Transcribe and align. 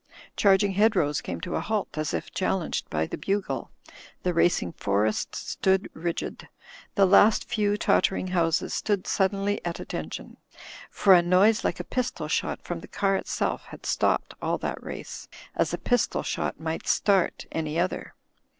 Charging 0.35 0.71
hedgerows 0.71 1.21
came 1.21 1.39
to 1.41 1.53
a 1.55 1.59
halt, 1.61 1.95
as 1.95 2.11
if 2.11 2.31
chal 2.33 2.57
lenged 2.57 2.89
by 2.89 3.05
the 3.05 3.19
bugle. 3.19 3.69
The 4.23 4.33
racing 4.33 4.71
forests 4.73 5.37
stood 5.51 5.91
rigid. 5.93 6.47
The 6.95 7.05
last 7.05 7.47
few 7.47 7.77
tottering 7.77 8.29
houses 8.29 8.73
stood 8.73 9.05
suddenly 9.05 9.63
at 9.63 9.79
at 9.79 9.89
tention. 9.89 10.37
For 10.89 11.13
a 11.13 11.21
noise 11.21 11.63
like 11.63 11.79
a 11.79 11.83
pistol 11.83 12.27
shot 12.27 12.63
from 12.63 12.79
the 12.79 12.87
car 12.87 13.15
itself 13.15 13.65
had 13.65 13.85
stopped 13.85 14.33
all 14.41 14.57
that 14.57 14.81
race, 14.81 15.27
as 15.55 15.71
a 15.71 15.77
pistol 15.77 16.23
shot 16.23 16.59
might 16.59 16.87
start 16.87 17.45
any 17.51 17.77
other. 17.77 18.15